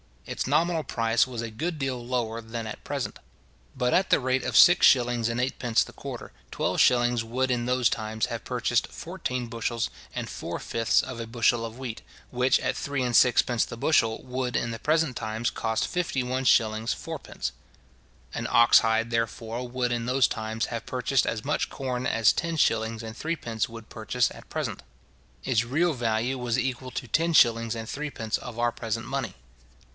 [0.25, 3.19] Its nominal price was a good deal lower than at present.
[3.75, 7.65] But at the rate of six shillings and eightpence the quarter, twelve shillings would in
[7.65, 12.01] those times have purchased fourteen bushels and four fifths of a bushel of wheat,
[12.31, 16.47] which, at three and sixpence the bushel, would in the present times cost 51s.
[16.95, 17.51] 4d.
[18.33, 22.55] An ox hide, therefore, would in those times have purchased as much corn as ten
[22.57, 24.81] shillings and threepence would purchase at present.
[25.43, 29.35] Its real value was equal to ten shillings and threepence of our present money.